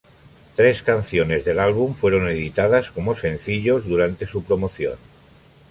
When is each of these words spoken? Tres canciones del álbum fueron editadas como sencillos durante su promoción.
Tres 0.55 0.81
canciones 0.81 1.45
del 1.45 1.59
álbum 1.59 1.93
fueron 1.93 2.27
editadas 2.27 2.89
como 2.89 3.13
sencillos 3.13 3.87
durante 3.87 4.25
su 4.25 4.43
promoción. 4.43 4.95